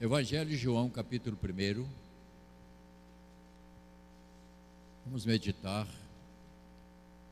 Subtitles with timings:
[0.00, 1.88] Evangelho de João, capítulo 1.
[5.06, 5.86] Vamos meditar.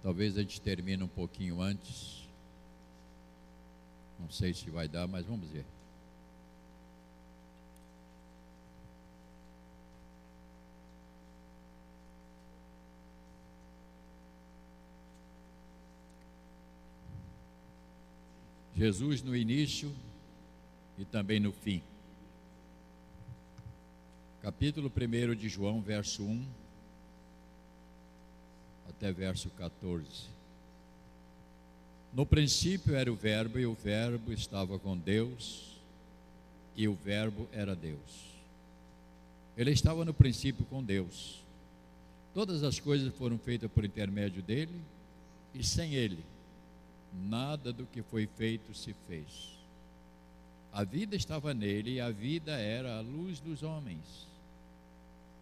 [0.01, 2.23] Talvez a gente termine um pouquinho antes.
[4.19, 5.67] Não sei se vai dar, mas vamos ver.
[18.77, 19.93] Jesus no início
[20.97, 21.83] e também no fim.
[24.43, 26.45] Capítulo 1 de João, verso 1
[28.89, 30.05] até verso 14.
[32.13, 35.81] No princípio era o Verbo, e o Verbo estava com Deus,
[36.75, 38.33] e o Verbo era Deus.
[39.57, 41.41] Ele estava no princípio com Deus.
[42.35, 44.75] Todas as coisas foram feitas por intermédio dele,
[45.55, 46.25] e sem ele,
[47.15, 49.53] nada do que foi feito se fez.
[50.73, 54.32] A vida estava nele, e a vida era a luz dos homens.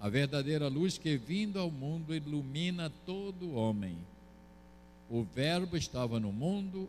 [0.00, 3.96] a verdadeira luz que vindo ao mundo ilumina todo homem.
[5.08, 6.88] O Verbo estava no mundo,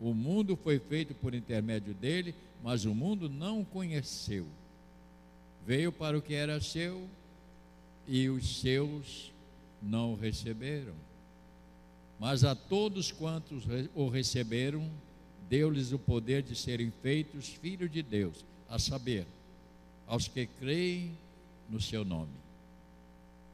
[0.00, 4.46] o mundo foi feito por intermédio dele, mas o mundo não o conheceu.
[5.66, 7.06] Veio para o que era seu
[8.08, 9.30] e os seus
[9.80, 10.94] não o receberam.
[12.18, 14.90] Mas a todos quantos o receberam,
[15.48, 19.26] deu-lhes o poder de serem feitos filhos de Deus, a saber,
[20.06, 21.12] aos que creem
[21.70, 22.32] no seu nome.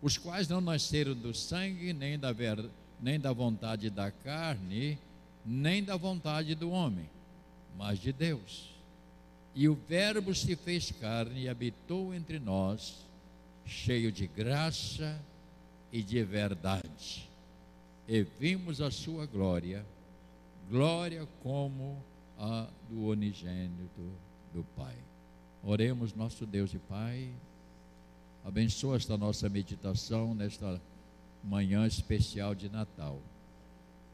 [0.01, 2.65] Os quais não nasceram do sangue, nem da, ver,
[3.01, 4.99] nem da vontade da carne,
[5.45, 7.09] nem da vontade do homem,
[7.77, 8.75] mas de Deus.
[9.55, 12.97] E o Verbo se fez carne e habitou entre nós,
[13.65, 15.21] cheio de graça
[15.93, 17.29] e de verdade.
[18.07, 19.85] E vimos a sua glória,
[20.71, 22.03] glória como
[22.39, 24.13] a do unigênito
[24.53, 24.95] do Pai.
[25.63, 27.31] Oremos, nosso Deus e Pai.
[28.47, 30.81] Abençoa esta nossa meditação nesta
[31.43, 33.21] manhã especial de Natal.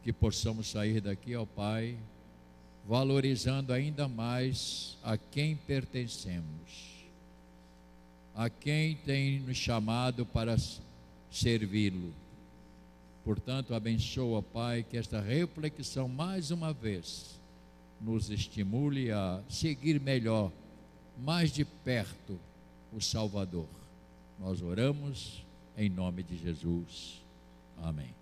[0.03, 1.99] Que possamos sair daqui, ó Pai,
[2.89, 7.05] valorizando ainda mais a quem pertencemos,
[8.35, 10.57] a quem tem nos chamado para
[11.31, 12.15] servi-lo.
[13.27, 17.39] Portanto, abençoa, Pai, que esta reflexão mais uma vez
[18.01, 20.51] nos estimule a seguir melhor,
[21.19, 22.41] mais de perto,
[22.95, 23.82] o Salvador
[24.43, 27.23] nós oramos em nome de Jesus.
[27.81, 28.13] Amém.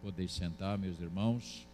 [0.00, 1.66] Podeis sentar, meus irmãos.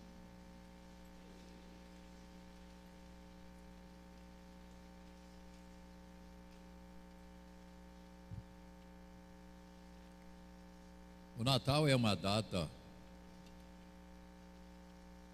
[11.39, 12.67] O Natal é uma data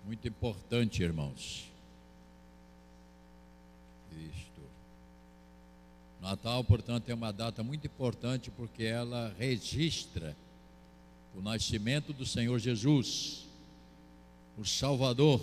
[0.04, 1.70] muito importante, irmãos.
[4.10, 4.49] Isso.
[6.20, 10.36] Natal, portanto, é uma data muito importante porque ela registra
[11.34, 13.46] o nascimento do Senhor Jesus,
[14.58, 15.40] o Salvador,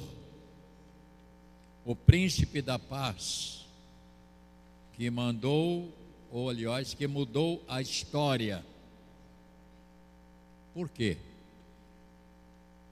[1.84, 3.66] o príncipe da paz,
[4.96, 5.92] que mandou,
[6.32, 8.64] ou aliás, que mudou a história.
[10.76, 11.18] Por quê?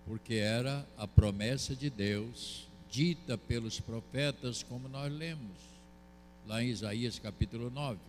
[0.07, 5.74] Porque era a promessa de Deus, dita pelos profetas, como nós lemos
[6.47, 7.99] lá em Isaías capítulo 9.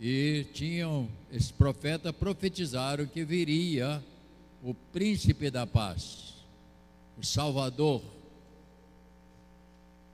[0.00, 4.02] E tinham, esses profetas profetizaram que viria
[4.62, 6.34] o príncipe da paz,
[7.16, 8.02] o Salvador.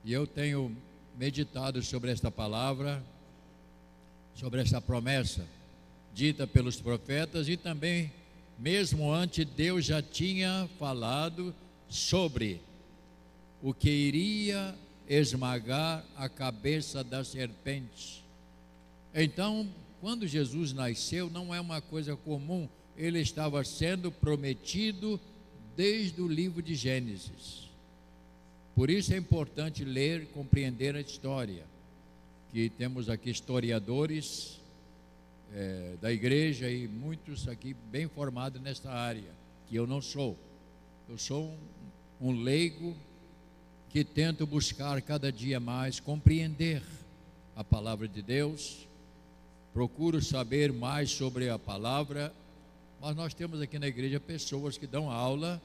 [0.03, 0.75] E eu tenho
[1.17, 3.03] meditado sobre esta palavra,
[4.35, 5.45] sobre esta promessa
[6.13, 8.11] dita pelos profetas e também,
[8.57, 11.55] mesmo antes, Deus já tinha falado
[11.87, 12.61] sobre
[13.61, 14.75] o que iria
[15.09, 18.23] esmagar a cabeça da serpente.
[19.13, 19.67] Então,
[19.99, 25.19] quando Jesus nasceu, não é uma coisa comum, ele estava sendo prometido
[25.75, 27.69] desde o livro de Gênesis.
[28.75, 31.65] Por isso é importante ler, compreender a história.
[32.51, 34.59] Que temos aqui historiadores
[35.53, 39.31] é, da igreja e muitos aqui bem formados nesta área,
[39.67, 40.37] que eu não sou.
[41.07, 41.57] Eu sou
[42.21, 42.95] um, um leigo
[43.89, 46.83] que tento buscar cada dia mais compreender
[47.55, 48.87] a palavra de Deus
[49.73, 52.33] procuro saber mais sobre a palavra,
[52.99, 55.61] mas nós temos aqui na igreja pessoas que dão aula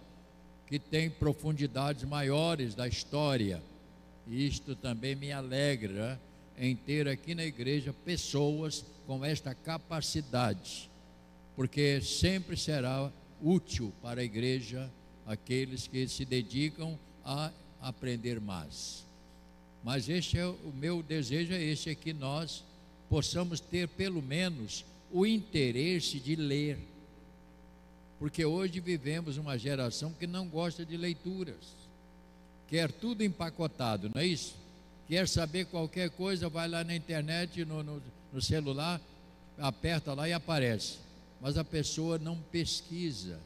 [0.66, 3.62] que têm profundidades maiores da história.
[4.26, 6.20] E isto também me alegra
[6.56, 10.90] em ter aqui na igreja pessoas com esta capacidade,
[11.56, 13.10] porque sempre será
[13.42, 14.90] útil para a igreja
[15.26, 17.50] aqueles que se dedicam a
[17.84, 19.04] aprender mais.
[19.82, 22.64] Mas este é o meu desejo é este é que nós
[23.08, 26.78] possamos ter pelo menos o interesse de ler.
[28.18, 31.76] Porque hoje vivemos uma geração que não gosta de leituras.
[32.68, 34.54] Quer tudo empacotado, não é isso?
[35.06, 38.02] Quer saber qualquer coisa, vai lá na internet, no, no,
[38.32, 38.98] no celular,
[39.58, 40.98] aperta lá e aparece.
[41.42, 43.38] Mas a pessoa não pesquisa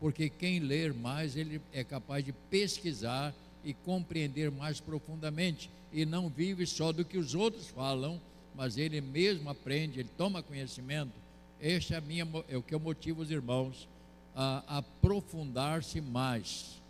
[0.00, 6.30] porque quem ler mais, ele é capaz de pesquisar e compreender mais profundamente, e não
[6.30, 8.18] vive só do que os outros falam,
[8.54, 11.12] mas ele mesmo aprende, ele toma conhecimento.
[11.60, 13.86] Este é, minha, é o que eu motivo os irmãos
[14.34, 16.80] a aprofundar-se mais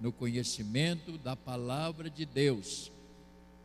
[0.00, 2.92] no conhecimento da palavra de Deus.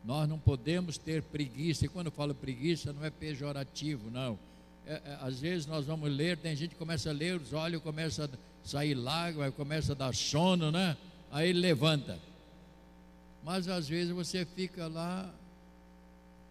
[0.04, 4.38] Nós não podemos ter preguiça, e quando eu falo preguiça, não é pejorativo, não.
[4.86, 7.82] É, é, às vezes nós vamos ler, tem gente que começa a ler, os olhos
[7.82, 8.28] começam a
[8.66, 10.96] sair lágrimas, começa a dar sono, né?
[11.30, 12.18] Aí ele levanta.
[13.44, 15.32] Mas às vezes você fica lá.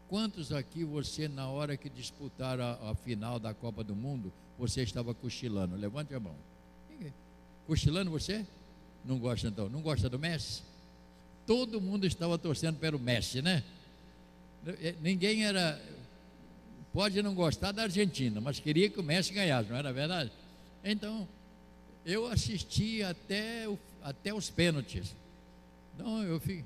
[0.07, 4.81] Quantos aqui você, na hora que disputaram a, a final da Copa do Mundo, você
[4.81, 5.75] estava cochilando?
[5.75, 6.35] Levante a mão.
[7.67, 8.45] Cochilando você?
[9.03, 9.67] Não gosta então?
[9.67, 10.61] Não gosta do Messi?
[11.45, 13.63] Todo mundo estava torcendo pelo Messi, né?
[15.01, 15.81] Ninguém era.
[16.93, 20.31] Pode não gostar da Argentina, mas queria que o Messi ganhasse, não era verdade?
[20.83, 21.27] Então,
[22.05, 25.15] eu assisti até, o, até os pênaltis.
[25.97, 26.63] Não, eu, fi,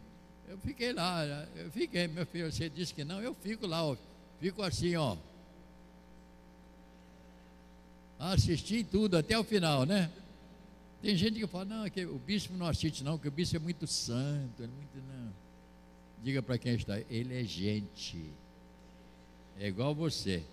[0.48, 1.24] eu fiquei lá,
[1.56, 3.96] eu fiquei, meu filho, você disse que não, eu fico lá, ó,
[4.40, 5.16] fico assim, ó.
[8.20, 10.12] Assisti tudo até o final, né?
[11.02, 13.56] Tem gente que fala, não, é que o bispo não assiste não, que o bispo
[13.56, 15.32] é muito santo, é muito não.
[16.22, 18.22] Diga para quem está, ele é gente.
[19.58, 20.44] É igual você.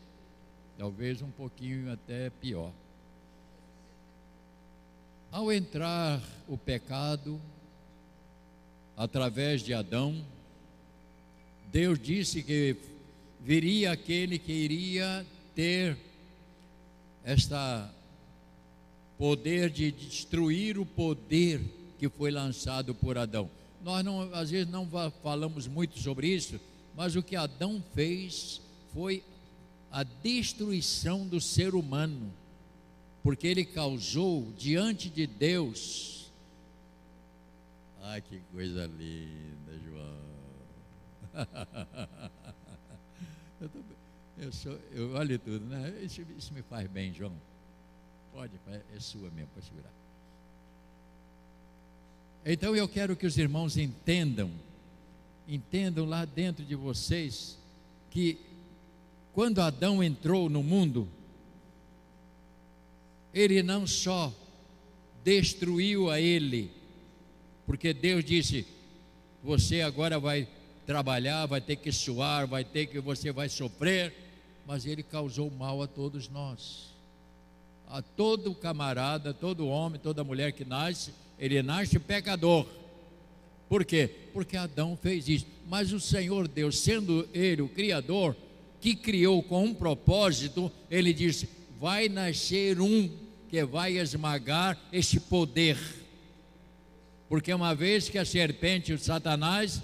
[0.78, 2.72] Talvez um pouquinho até pior.
[5.30, 7.40] Ao entrar o pecado,
[8.96, 10.24] através de Adão,
[11.70, 12.76] Deus disse que
[13.40, 15.96] viria aquele que iria ter
[17.22, 17.92] esta
[19.18, 21.60] poder de destruir o poder
[21.98, 23.50] que foi lançado por Adão.
[23.82, 24.88] Nós não, às vezes não
[25.22, 26.60] falamos muito sobre isso,
[26.94, 28.60] mas o que Adão fez
[28.92, 29.22] foi
[29.90, 32.32] a destruição do ser humano
[33.26, 36.30] porque ele causou diante de Deus.
[38.00, 40.20] Ai, que coisa linda, João.
[43.60, 43.78] eu, tô,
[44.38, 45.98] eu, sou, eu olho tudo, né?
[46.04, 47.32] Isso, isso me faz bem, João.
[48.32, 49.90] Pode, é sua mesmo, pode segurar.
[52.44, 54.52] Então eu quero que os irmãos entendam,
[55.48, 57.58] entendam lá dentro de vocês,
[58.08, 58.38] que
[59.32, 61.08] quando Adão entrou no mundo,
[63.36, 64.32] ele não só
[65.22, 66.70] destruiu a ele,
[67.66, 68.66] porque Deus disse:
[69.44, 70.48] você agora vai
[70.86, 74.14] trabalhar, vai ter que suar, vai ter que você vai sofrer,
[74.66, 76.94] mas ele causou mal a todos nós.
[77.86, 82.66] A todo camarada, todo homem, toda mulher que nasce, ele nasce pecador.
[83.68, 84.10] Por quê?
[84.32, 85.46] Porque Adão fez isso.
[85.68, 88.34] Mas o Senhor Deus, sendo ele o criador,
[88.80, 95.78] que criou com um propósito, ele disse: vai nascer um que vai esmagar este poder.
[97.28, 99.82] Porque uma vez que a serpente, o Satanás,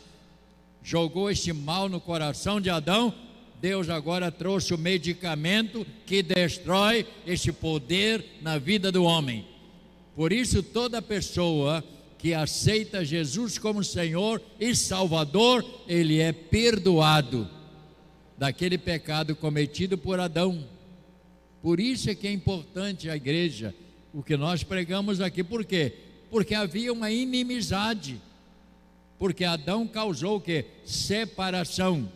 [0.82, 3.14] jogou este mal no coração de Adão,
[3.60, 9.46] Deus agora trouxe o medicamento que destrói este poder na vida do homem.
[10.16, 11.82] Por isso, toda pessoa
[12.18, 17.48] que aceita Jesus como Senhor e Salvador, ele é perdoado
[18.36, 20.64] daquele pecado cometido por Adão.
[21.62, 23.72] Por isso é que é importante a igreja,
[24.12, 25.92] o que nós pregamos aqui, por quê?
[26.28, 28.20] Porque havia uma inimizade.
[29.18, 30.64] Porque Adão causou o que?
[30.84, 32.10] Separação.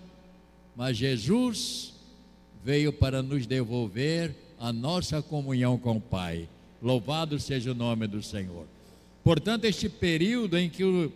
[0.75, 1.95] Mas Jesus
[2.65, 6.49] veio para nos devolver a nossa comunhão com o Pai.
[6.83, 8.67] Louvado seja o nome do Senhor.
[9.23, 11.13] Portanto, este período em que o,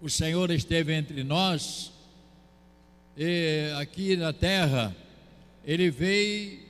[0.00, 1.92] o Senhor esteve entre nós,
[3.78, 4.94] aqui na terra,
[5.64, 6.61] ele veio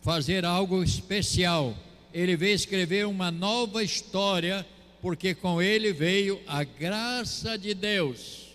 [0.00, 1.74] fazer algo especial.
[2.12, 4.66] Ele veio escrever uma nova história,
[5.00, 8.48] porque com ele veio a graça de Deus,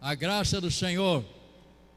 [0.00, 1.24] a graça do Senhor.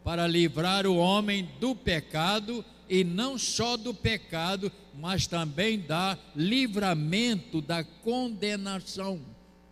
[0.03, 7.62] para livrar o homem do pecado e não só do pecado, mas também da livramento
[7.62, 9.21] da condenação.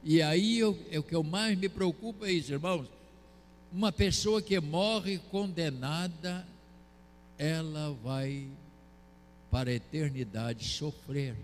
[0.04, 0.62] E aí
[0.92, 2.88] é o que eu mais me preocupa é isso, irmãos.
[3.72, 6.48] Uma pessoa que morre condenada,
[7.40, 8.50] ela vai
[9.50, 11.36] para a eternidade sofrer.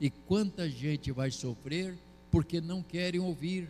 [0.00, 1.94] E quanta gente vai sofrer
[2.30, 3.68] porque não querem ouvir,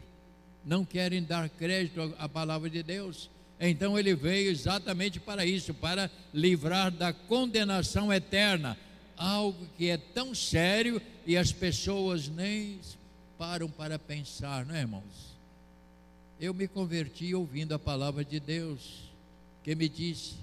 [0.65, 3.29] não querem dar crédito à palavra de Deus.
[3.61, 8.79] Então ele veio exatamente para isso, para livrar da condenação eterna,
[9.17, 12.79] algo que é tão sério e as pessoas nem
[13.37, 15.33] param para pensar, não é, irmãos?
[16.41, 19.11] Eu me converti ouvindo a palavra de Deus,
[19.63, 20.35] que me disse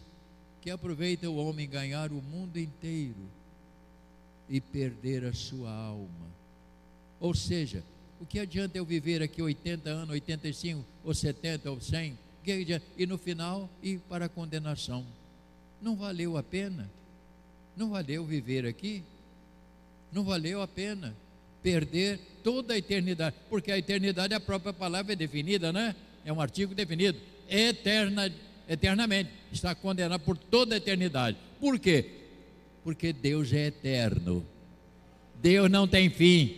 [0.61, 3.29] que aproveita o homem ganhar o mundo inteiro
[4.49, 6.27] e perder a sua alma.
[7.19, 7.83] Ou seja,
[8.19, 12.17] o que adianta eu viver aqui 80 anos, 85 ou 70 ou 100?
[12.97, 15.05] E no final ir para a condenação.
[15.81, 16.89] Não valeu a pena?
[17.77, 19.03] Não valeu viver aqui?
[20.11, 21.15] Não valeu a pena
[21.61, 25.95] perder toda a eternidade, porque a eternidade, a própria palavra é definida, né?
[26.25, 28.33] É um artigo definido, eterna,
[28.69, 31.35] eternamente, está condenado por toda a eternidade.
[31.59, 32.05] Por quê?
[32.83, 34.45] Porque Deus é eterno.
[35.41, 36.55] Deus não tem fim.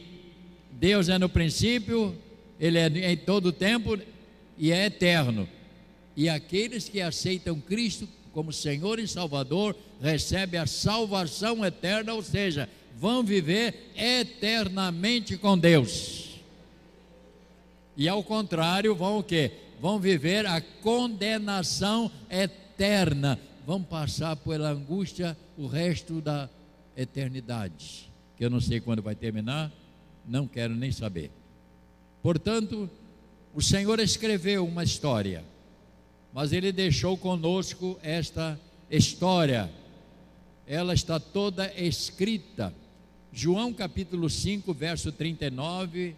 [0.73, 2.15] Deus é no princípio,
[2.59, 3.97] Ele é em todo o tempo
[4.57, 5.47] e é eterno.
[6.17, 12.67] E aqueles que aceitam Cristo como Senhor e Salvador recebem a salvação eterna, ou seja,
[12.97, 16.39] vão viver eternamente com Deus.
[17.95, 19.51] E ao contrário, vão o quê?
[19.81, 23.39] Vão viver a condenação eterna.
[23.65, 26.47] Vão passar pela angústia o resto da
[26.95, 28.11] eternidade.
[28.37, 29.71] Que eu não sei quando vai terminar,
[30.25, 31.31] não quero nem saber.
[32.21, 32.89] Portanto,
[33.53, 35.43] o Senhor escreveu uma história,
[36.31, 38.59] mas Ele deixou conosco esta
[38.89, 39.69] história.
[40.67, 42.73] Ela está toda escrita
[43.33, 46.13] João capítulo 5, verso 39,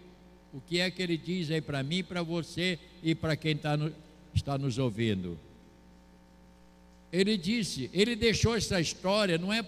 [0.52, 3.76] o que é que ele diz aí para mim, para você e para quem tá
[3.76, 3.94] no,
[4.34, 5.38] está nos ouvindo?
[7.12, 9.64] Ele disse, ele deixou essa história, não é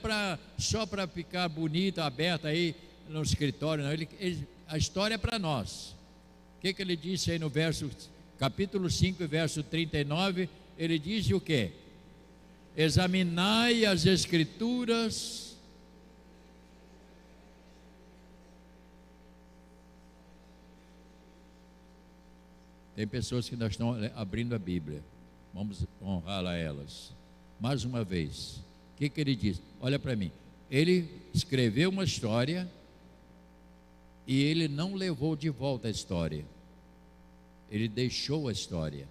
[0.57, 2.73] só para ficar bonita, aberta aí
[3.07, 3.93] no escritório, não.
[3.93, 5.95] Ele, ele, a história é para nós.
[6.57, 7.87] O que, que ele disse aí no verso,
[8.39, 10.49] capítulo 5, verso 39?
[10.75, 11.69] Ele diz o que?
[12.75, 15.44] Examinai as escrituras
[22.95, 25.03] Tem pessoas que nós estão abrindo a Bíblia.
[25.53, 27.13] Vamos honrar a elas.
[27.59, 28.57] Mais uma vez.
[28.93, 29.61] O que, que ele diz?
[29.81, 30.31] Olha para mim.
[30.71, 32.69] Ele escreveu uma história
[34.25, 36.45] e ele não levou de volta a história.
[37.69, 39.07] Ele deixou a história.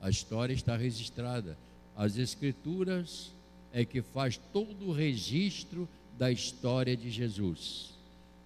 [0.00, 1.56] A história está registrada.
[1.96, 3.30] As escrituras
[3.72, 5.88] é que faz todo o registro
[6.18, 7.90] da história de Jesus.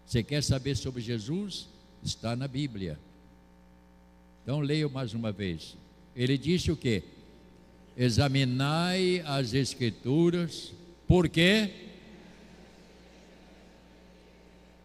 [0.06, 1.68] Você quer saber sobre Jesus?
[2.02, 2.99] Está na Bíblia.
[4.49, 5.76] Então leio mais uma vez.
[6.17, 7.02] Ele disse o que?
[7.95, 10.73] Examinai as escrituras,
[11.07, 11.71] por quê?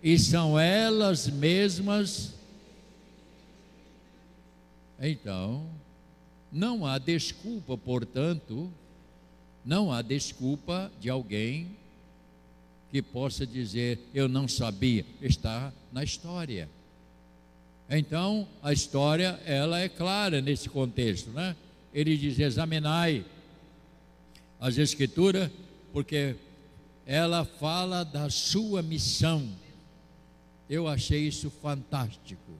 [0.04, 2.34] E são elas mesmas.
[5.00, 5.66] Então,
[6.52, 8.70] não há desculpa, portanto,
[9.64, 11.70] não há desculpa de alguém
[12.92, 16.68] que possa dizer eu não sabia, está na história.
[17.96, 21.56] Então, a história, ela é clara nesse contexto, né?
[21.94, 23.24] Ele diz: examinai
[24.60, 25.52] as Escrituras,
[25.92, 26.36] porque
[27.06, 29.48] ela fala da sua missão.
[30.68, 32.54] Eu achei isso fantástico.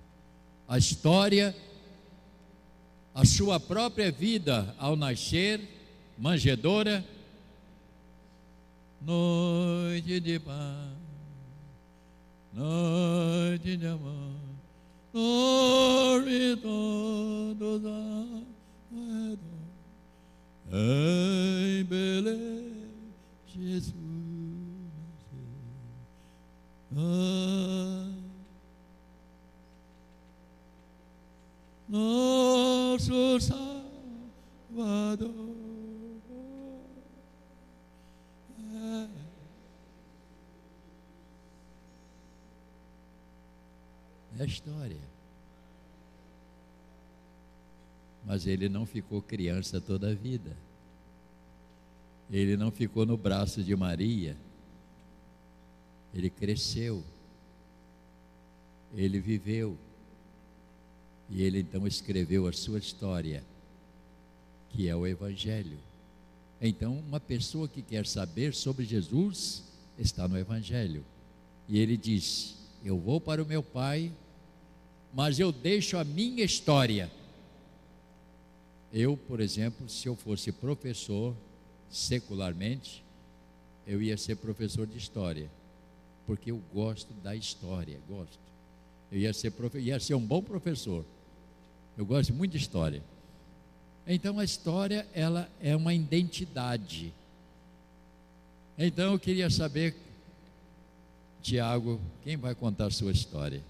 [0.68, 1.56] A história,
[3.16, 5.60] a sua própria vida ao nascer,
[6.16, 7.04] manjedora,
[9.02, 10.90] noite de paz,
[12.54, 14.43] noite de amor
[15.14, 18.44] dorme todos ao
[20.76, 23.14] Em Belém,
[23.46, 23.94] Jesus
[31.88, 35.30] Nosso Salvador.
[38.74, 39.08] É.
[44.38, 45.14] É a história.
[48.26, 50.56] Mas ele não ficou criança toda a vida.
[52.32, 54.38] Ele não ficou no braço de Maria.
[56.14, 57.04] Ele cresceu.
[58.96, 59.78] Ele viveu.
[61.30, 63.44] E ele então escreveu a sua história,
[64.70, 65.80] que é o Evangelho.
[66.62, 69.64] Então, uma pessoa que quer saber sobre Jesus
[69.98, 71.04] está no Evangelho.
[71.68, 74.12] E ele diz: Eu vou para o meu Pai,
[75.14, 77.12] mas eu deixo a minha história.
[78.92, 81.36] Eu, por exemplo, se eu fosse professor
[81.90, 83.04] secularmente,
[83.86, 85.50] eu ia ser professor de história,
[86.26, 88.40] porque eu gosto da história, gosto.
[89.12, 91.06] Eu ia ser, ia ser um bom professor.
[91.96, 93.04] Eu gosto muito de história.
[94.08, 97.14] Então a história ela é uma identidade.
[98.78, 99.96] Então eu queria saber,
[101.44, 103.62] Tiago, quem vai contar a sua história?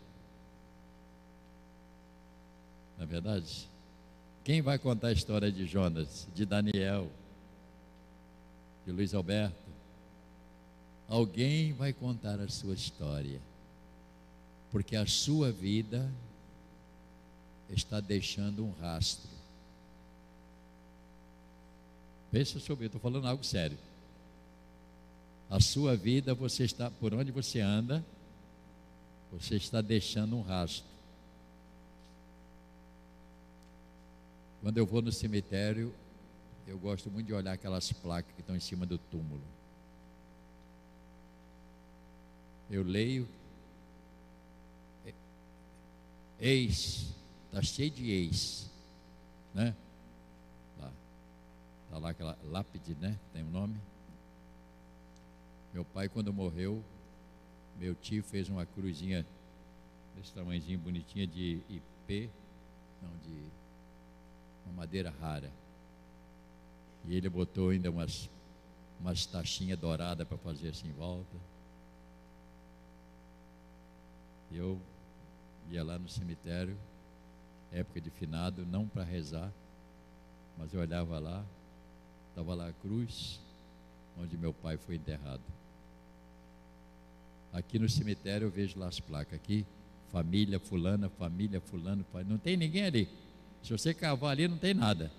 [2.98, 3.68] Na é verdade,
[4.44, 7.10] quem vai contar a história de Jonas, de Daniel,
[8.86, 9.56] de Luiz Alberto?
[11.08, 13.40] Alguém vai contar a sua história,
[14.72, 16.10] porque a sua vida
[17.70, 19.30] está deixando um rastro.
[22.32, 23.78] Pensa sobre, estou falando algo sério.
[25.50, 28.04] A sua vida, você está, por onde você anda,
[29.32, 30.93] você está deixando um rastro.
[34.64, 35.94] Quando eu vou no cemitério,
[36.66, 39.44] eu gosto muito de olhar aquelas placas que estão em cima do túmulo.
[42.72, 43.28] Eu leio.
[46.40, 47.14] Ex,
[47.48, 48.72] está cheio de ex,
[49.54, 49.76] né?
[50.80, 50.92] Lá,
[51.90, 53.20] tá lá aquela lápide, né?
[53.34, 53.78] Tem um nome.
[55.74, 56.82] Meu pai, quando morreu,
[57.78, 59.26] meu tio fez uma cruzinha
[60.16, 62.30] desse tamanhozinho bonitinha de IP,
[63.02, 63.63] não, de
[64.66, 65.52] uma madeira rara.
[67.06, 68.30] E ele botou ainda umas,
[69.00, 71.36] umas taxinhas douradas para fazer assim em volta.
[74.52, 74.80] Eu
[75.70, 76.78] ia lá no cemitério,
[77.72, 79.52] época de finado, não para rezar,
[80.58, 81.44] mas eu olhava lá,
[82.30, 83.40] estava lá a cruz,
[84.18, 85.42] onde meu pai foi enterrado.
[87.52, 89.66] Aqui no cemitério eu vejo lá as placas aqui,
[90.12, 93.10] família fulana, família fulano, não tem ninguém ali.
[93.64, 95.10] Se você cavar ali, não tem nada.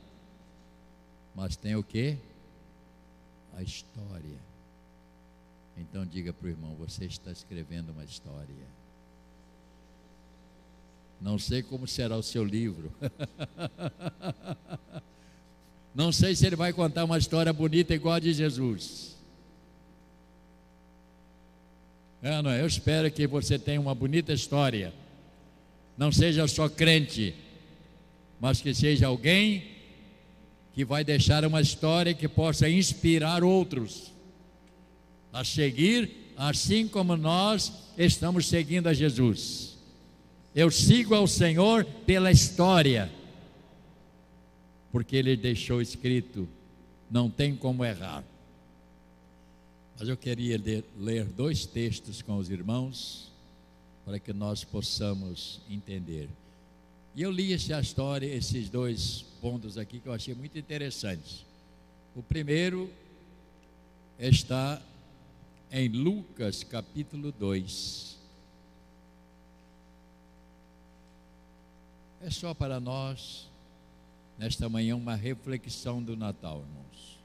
[1.35, 2.17] Mas tem o que?
[3.57, 4.39] A história.
[5.77, 8.75] Então diga para o irmão: você está escrevendo uma história.
[11.21, 12.93] Não sei como será o seu livro.
[15.95, 19.17] Não sei se ele vai contar uma história bonita igual a de Jesus.
[22.21, 22.63] É, não, é?
[22.63, 24.93] eu espero que você tenha uma bonita história.
[25.97, 27.33] Não seja só crente,
[28.41, 29.65] mas que seja alguém
[30.75, 34.13] que vai deixar uma história que possa inspirar outros
[35.33, 39.77] a seguir, assim como nós estamos seguindo a Jesus.
[40.55, 43.11] Eu sigo ao Senhor pela história,
[44.93, 46.49] porque Ele deixou escrito,
[47.11, 48.25] não tem como errar.
[49.99, 50.61] Mas eu queria
[50.99, 53.33] ler, dois textos com os irmãos,
[54.05, 56.29] para que nós possamos entender.
[57.15, 61.47] E eu li essa história, esses dois pontos aqui que eu achei muito interessantes.
[62.13, 62.91] O primeiro
[64.19, 64.83] está
[65.71, 68.19] em Lucas capítulo 2.
[72.21, 73.49] É só para nós,
[74.37, 77.21] nesta manhã, uma reflexão do Natal, irmãos.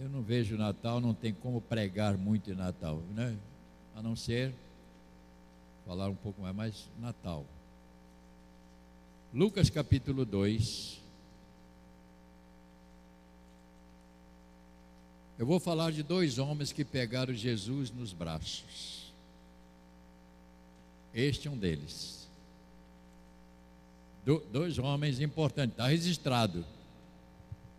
[0.00, 3.36] Eu não vejo Natal, não tem como pregar muito em Natal, né?
[3.94, 4.52] A não ser
[5.86, 7.46] falar um pouco mais, mas Natal.
[9.32, 11.00] Lucas capítulo 2.
[15.38, 19.12] Eu vou falar de dois homens que pegaram Jesus nos braços.
[21.14, 22.28] Este é um deles.
[24.24, 26.64] Do, dois homens importantes, está registrado.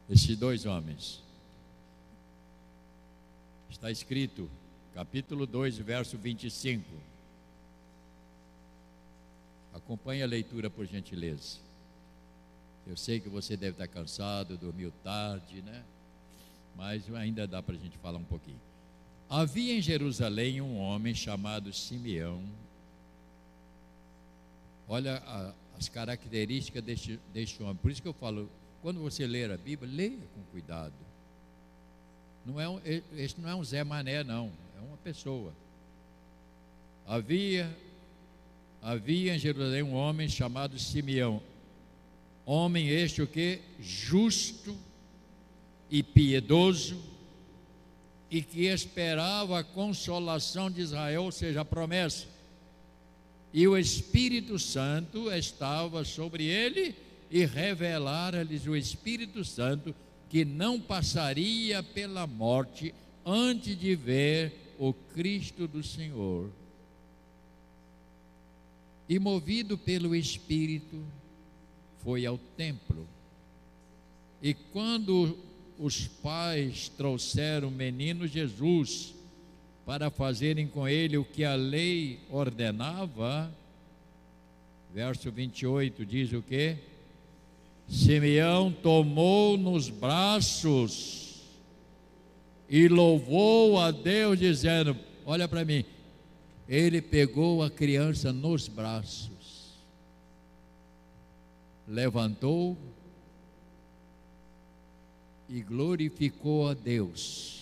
[0.09, 1.21] Esses dois homens.
[3.69, 4.49] Está escrito,
[4.93, 7.12] capítulo 2, verso 25.
[9.83, 11.59] Acompanhe a leitura, por gentileza.
[12.85, 15.83] Eu sei que você deve estar cansado, dormiu tarde, né?
[16.75, 18.59] Mas ainda dá para a gente falar um pouquinho.
[19.29, 22.43] Havia em Jerusalém um homem chamado Simeão.
[24.87, 27.75] Olha a, as características deste, deste homem.
[27.75, 28.49] Por isso que eu falo,
[28.81, 30.93] quando você ler a Bíblia, leia com cuidado.
[32.45, 32.81] Não é um,
[33.15, 34.51] este não é um Zé Mané, não.
[34.77, 35.53] É uma pessoa.
[37.07, 37.73] Havia
[38.83, 41.41] havia em Jerusalém um homem chamado Simeão.
[42.45, 43.61] Homem este o que?
[43.79, 44.77] Justo
[45.89, 47.01] e piedoso,
[48.29, 52.27] e que esperava a consolação de Israel, ou seja, a promessa.
[53.53, 56.93] E o Espírito Santo estava sobre ele,
[57.31, 59.95] e revelara-lhes o Espírito Santo
[60.29, 62.93] que não passaria pela morte
[63.25, 66.49] antes de ver o Cristo do Senhor.
[69.07, 71.03] E movido pelo Espírito,
[72.03, 73.07] foi ao templo.
[74.41, 75.37] E quando
[75.79, 79.13] os pais trouxeram o menino Jesus
[79.85, 83.53] para fazerem com ele o que a lei ordenava,
[84.93, 86.77] verso 28 diz o que?
[87.87, 91.41] Simeão tomou nos braços
[92.69, 95.85] e louvou a Deus, dizendo: Olha para mim,
[96.67, 99.77] ele pegou a criança nos braços,
[101.87, 102.77] levantou
[105.49, 107.53] e glorificou a Deus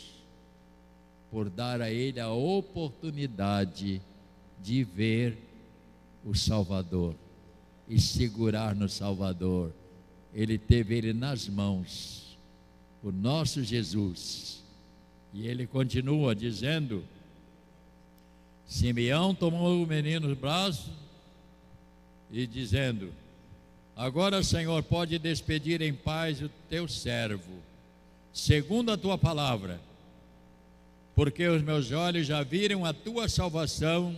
[1.32, 4.02] por dar a ele a oportunidade
[4.62, 5.38] de ver
[6.26, 7.16] o Salvador
[7.88, 9.74] e segurar no Salvador.
[10.34, 12.38] Ele teve ele nas mãos,
[13.02, 14.64] o nosso Jesus.
[15.34, 17.04] E ele continua dizendo:
[18.72, 20.94] Simeão tomou o menino nos braços
[22.32, 23.12] e dizendo:
[23.98, 27.52] Agora, Senhor, pode despedir em paz o teu servo,
[28.32, 29.78] segundo a tua palavra,
[31.14, 34.16] porque os meus olhos já viram a tua salvação,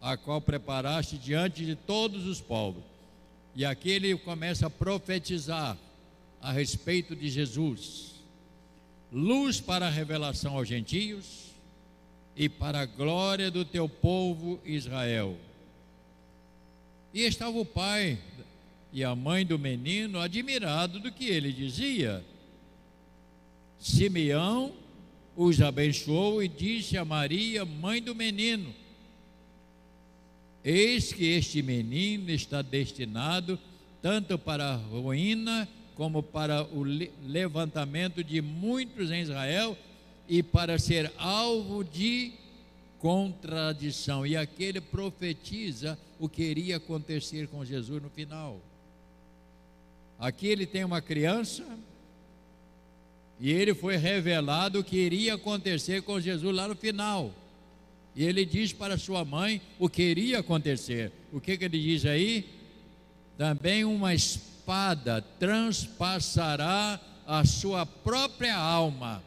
[0.00, 2.82] a qual preparaste diante de todos os povos.
[3.54, 5.76] E aqui ele começa a profetizar
[6.40, 8.14] a respeito de Jesus,
[9.12, 11.51] luz para a revelação aos gentios
[12.36, 15.36] e para a glória do teu povo Israel.
[17.12, 18.18] E estava o pai
[18.92, 22.24] e a mãe do menino admirado do que ele dizia.
[23.78, 24.72] Simeão
[25.36, 28.74] os abençoou e disse a Maria, mãe do menino:
[30.64, 33.58] Eis que este menino está destinado
[34.00, 39.76] tanto para a ruína como para o levantamento de muitos em Israel
[40.32, 42.32] e para ser alvo de
[42.98, 44.26] contradição.
[44.26, 48.58] E aquele profetiza o que iria acontecer com Jesus no final.
[50.18, 51.66] Aqui ele tem uma criança
[53.38, 57.34] e ele foi revelado o que iria acontecer com Jesus lá no final.
[58.16, 61.12] E ele diz para sua mãe o que iria acontecer.
[61.30, 62.48] O que, que ele diz aí?
[63.36, 69.22] Também uma espada transpassará a sua própria alma,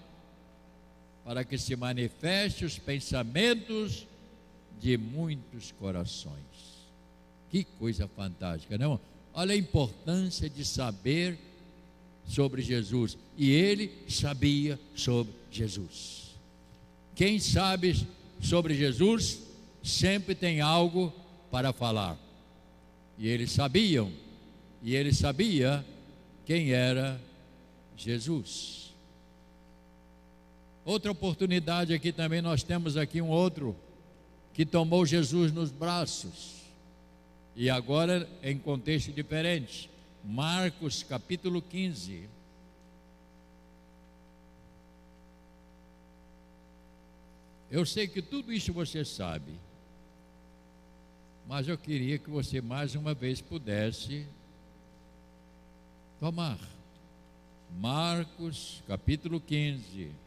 [1.25, 4.05] para que se manifeste os pensamentos
[4.79, 6.35] de muitos corações.
[7.49, 8.99] Que coisa fantástica, não?
[9.33, 11.37] Olha a importância de saber
[12.27, 13.17] sobre Jesus.
[13.35, 16.35] E ele sabia sobre Jesus.
[17.15, 18.07] Quem sabe
[18.39, 19.39] sobre Jesus
[19.83, 21.11] sempre tem algo
[21.49, 22.17] para falar.
[23.17, 24.11] E eles sabiam,
[24.83, 25.83] e ele sabia
[26.45, 27.19] quem era
[27.97, 28.84] Jesus.
[30.85, 33.75] Outra oportunidade aqui também nós temos aqui um outro
[34.53, 36.61] que tomou Jesus nos braços.
[37.55, 39.89] E agora em contexto diferente.
[40.23, 42.29] Marcos capítulo 15.
[47.71, 49.53] Eu sei que tudo isso você sabe,
[51.47, 54.27] mas eu queria que você mais uma vez pudesse
[56.19, 56.59] tomar.
[57.75, 60.24] Marcos, capítulo 15.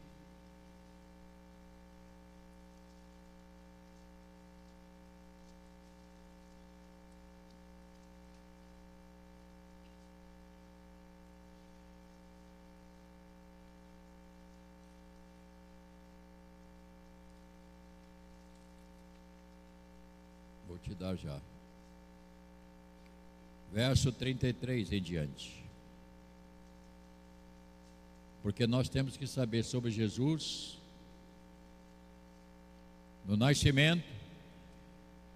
[20.79, 21.39] Te dar já.
[23.71, 25.63] Verso 33 em diante.
[28.41, 30.77] Porque nós temos que saber sobre Jesus
[33.25, 34.03] no nascimento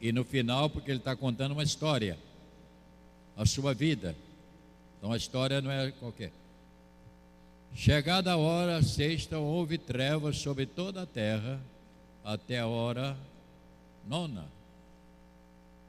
[0.01, 2.17] e no final, porque ele está contando uma história,
[3.37, 4.15] a sua vida.
[4.97, 6.31] Então a história não é qualquer.
[7.75, 11.59] Chegada a hora sexta, houve trevas sobre toda a terra
[12.23, 13.17] até a hora
[14.07, 14.45] nona.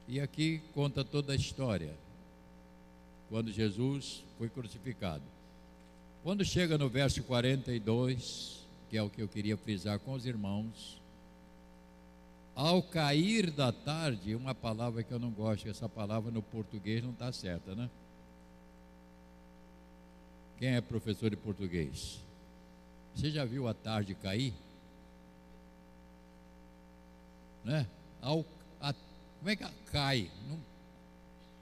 [0.06, 1.94] E aqui conta toda a história,
[3.28, 5.22] quando Jesus foi crucificado.
[6.22, 11.00] Quando chega no verso 42, que é o que eu queria frisar com os irmãos,
[12.54, 17.10] ao cair da tarde, uma palavra que eu não gosto, essa palavra no português não
[17.10, 17.90] está certa, né?
[20.58, 22.20] Quem é professor de português?
[23.14, 24.54] Você já viu a tarde cair?
[27.64, 27.86] Né?
[28.20, 28.44] Ao,
[29.44, 30.30] como é que cai?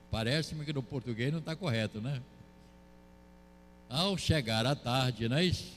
[0.08, 2.22] Parece-me que no português não está correto, né?
[3.88, 5.72] Ao chegar à tarde, não é isso?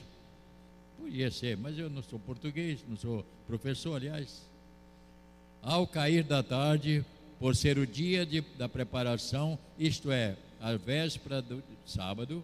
[0.96, 4.40] Podia ser, mas eu não sou português, não sou professor, aliás.
[5.60, 7.04] Ao cair da tarde,
[7.40, 12.40] por ser o dia de, da preparação, isto é, a véspera do sábado,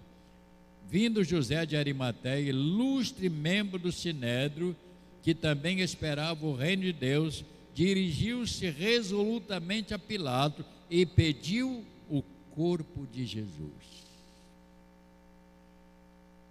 [0.88, 4.74] vindo José de Arimateia, ilustre membro do Sinédrio,
[5.22, 12.22] que também esperava o reino de Deus, dirigiu-se resolutamente a Pilato e pediu o
[12.54, 13.92] corpo de Jesus.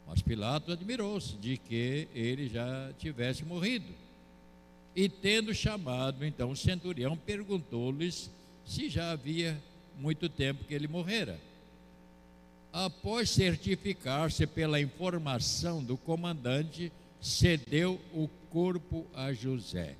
[0.08, 3.94] Mas Pilato admirou-se de que ele já tivesse morrido.
[4.94, 8.30] E tendo chamado, então, o centurião, perguntou-lhes
[8.66, 9.62] se já havia
[9.98, 11.40] muito tempo que ele morrera.
[12.74, 19.96] Após certificar-se pela informação do comandante, cedeu o corpo a José.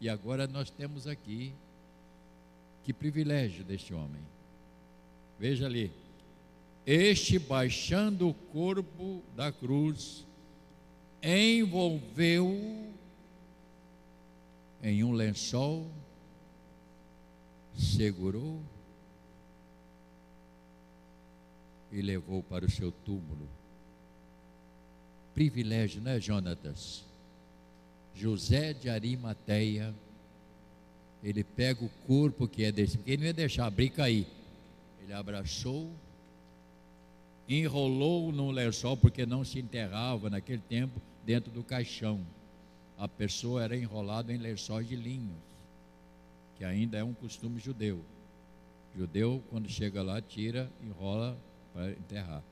[0.00, 1.52] E agora nós temos aqui
[2.84, 4.22] que privilégio deste homem.
[5.38, 5.92] Veja ali,
[6.86, 10.26] este, baixando o corpo da cruz,
[11.22, 12.92] envolveu
[14.82, 15.90] em um lençol,
[17.74, 18.62] segurou
[21.90, 23.48] e levou para o seu túmulo.
[25.34, 27.07] Privilégio, né, Jonatas?
[28.18, 29.94] José de Arimateia,
[31.22, 34.26] ele pega o corpo que é desse, porque ele não ia deixar abrir cair.
[35.02, 35.90] Ele abraçou
[37.48, 42.20] enrolou no lençol, porque não se enterrava naquele tempo dentro do caixão.
[42.98, 45.38] A pessoa era enrolada em lençóis de linhos,
[46.56, 48.04] que ainda é um costume judeu.
[48.94, 51.38] judeu, quando chega lá, tira, enrola
[51.72, 52.42] para enterrar.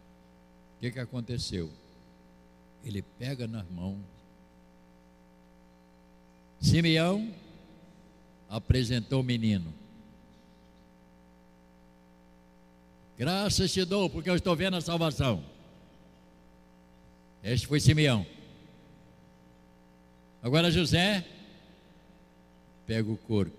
[0.77, 1.71] O que, que aconteceu?
[2.85, 3.99] Ele pega nas mãos.
[6.61, 7.33] Simeão
[8.49, 9.73] apresentou o menino.
[13.19, 15.43] Graças te dou, porque eu estou vendo a salvação.
[17.43, 18.27] Este foi Simeão.
[20.43, 21.25] Agora José
[22.87, 23.57] pega o corpo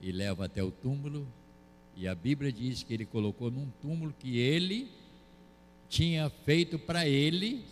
[0.00, 1.26] e leva até o túmulo,
[1.96, 4.90] e a Bíblia diz que ele colocou num túmulo que ele
[5.88, 7.64] tinha feito para ele,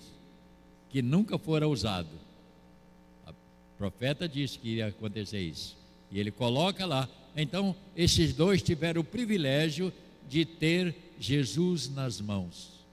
[0.91, 2.24] que nunca fora usado.
[3.75, 5.77] O profeta disse que ia acontecer isso.
[6.11, 9.93] E ele coloca lá então, esses dois tiveram o privilégio
[10.29, 12.85] de ter Jesus nas mãos.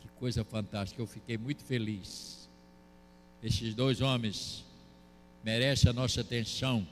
[0.00, 2.48] Que coisa fantástica, eu fiquei muito feliz.
[3.42, 4.64] Esses dois homens
[5.42, 6.86] merecem a nossa atenção.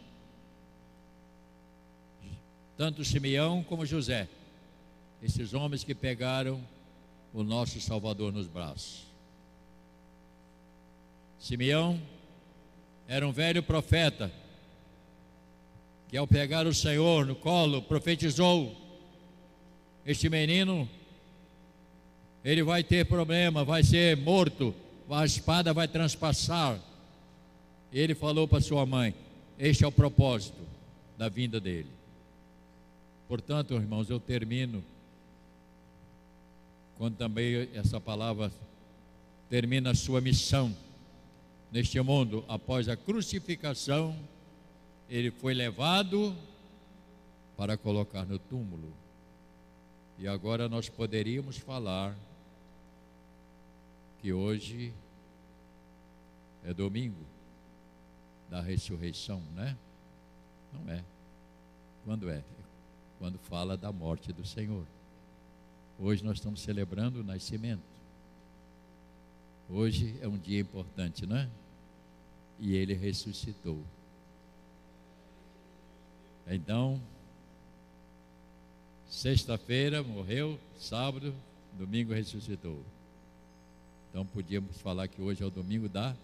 [2.77, 4.29] Tanto Simeão como José.
[5.23, 6.61] Esses homens que pegaram
[7.33, 9.05] o nosso Salvador nos braços.
[11.39, 12.01] Simeão
[13.09, 14.31] era um velho profeta
[16.09, 18.77] que ao pegar o Senhor no colo, profetizou:
[20.05, 20.87] Este menino,
[22.45, 24.75] ele vai ter problema, vai ser morto,
[25.09, 26.79] a espada vai transpassar.
[27.91, 29.15] Ele falou para sua mãe:
[29.59, 30.61] Este é o propósito
[31.17, 31.89] da vinda dele.
[33.27, 34.85] Portanto, irmãos, eu termino
[36.99, 38.53] quando também essa palavra
[39.49, 40.77] termina a sua missão
[41.73, 44.15] neste mundo após a crucificação
[45.09, 46.37] ele foi levado
[47.57, 48.93] para colocar no túmulo.
[50.19, 52.15] E agora nós poderíamos falar
[54.21, 54.93] que hoje
[56.65, 57.25] é domingo
[58.51, 59.77] da ressurreição, né?
[60.73, 61.03] Não é.
[62.05, 62.45] Quando é?
[63.19, 64.87] Quando fala da morte do Senhor.
[65.99, 67.83] Hoje nós estamos celebrando o nascimento.
[69.69, 71.49] Hoje é um dia importante, não é?
[72.63, 73.83] E ele ressuscitou.
[76.47, 77.03] Então,
[79.11, 81.35] sexta-feira morreu, sábado,
[81.77, 82.81] domingo ressuscitou.
[84.09, 86.15] Então podíamos falar que hoje é o domingo da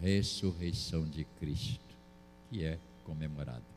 [0.00, 1.94] ressurreição de Cristo,
[2.50, 3.73] que é comemorado.